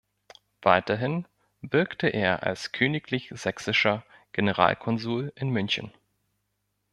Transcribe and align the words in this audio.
Weiterhin 0.63 1.27
wirkte 1.61 2.07
er 2.07 2.41
als 2.41 2.71
königlich-sächsischer 2.71 4.03
Generalkonsul 4.31 5.31
in 5.35 5.49
München. 5.51 5.91